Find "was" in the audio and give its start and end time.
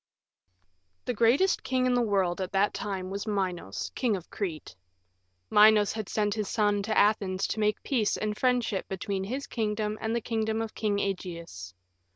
3.11-3.27